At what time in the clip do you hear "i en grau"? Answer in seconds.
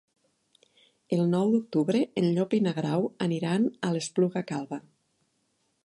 2.59-3.07